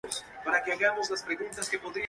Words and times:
El 0.03 0.13
jonrón 0.13 0.23
de 0.23 0.31
tres 0.31 0.61
carreras 0.65 0.97
puso 0.97 1.13
temporalmente 1.13 1.27
a 1.45 1.47
los 1.59 1.63
Dodgers 1.63 1.73
arriba. 1.73 1.99